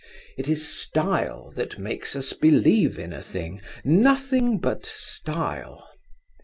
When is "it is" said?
0.35-0.67